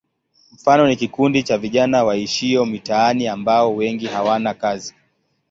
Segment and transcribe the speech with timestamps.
[0.51, 4.95] Mfano ni kikundi cha vijana waishio mitaani ambao wengi hawana kazi.